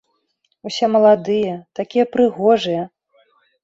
[0.69, 1.53] Усе маладыя,
[1.83, 2.83] такія прыгожыя.